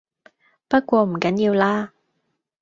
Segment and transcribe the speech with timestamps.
[0.67, 1.93] 不過唔緊要啦